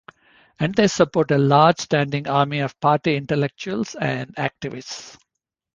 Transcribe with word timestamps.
And 0.59 0.73
they 0.73 0.87
support 0.87 1.29
a 1.29 1.37
large 1.37 1.77
standing 1.81 2.27
army 2.27 2.57
of 2.61 2.79
party 2.79 3.15
intellectuals 3.15 3.93
and 3.93 4.35
activists. 4.35 5.15